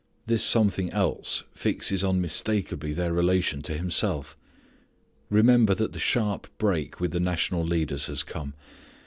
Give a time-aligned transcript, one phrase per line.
[0.25, 4.35] This something else fixes unmistakably their relation to Himself.
[5.29, 8.55] Remember that the sharp break with the national leaders has come.